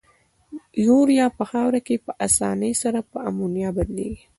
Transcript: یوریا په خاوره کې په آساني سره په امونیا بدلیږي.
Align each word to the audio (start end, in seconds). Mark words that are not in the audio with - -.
یوریا 0.85 1.25
په 1.37 1.43
خاوره 1.51 1.79
کې 1.87 1.95
په 2.05 2.11
آساني 2.25 2.71
سره 2.81 2.99
په 3.11 3.17
امونیا 3.29 3.69
بدلیږي. 3.77 4.25